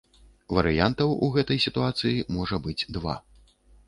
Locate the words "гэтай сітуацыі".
1.35-2.23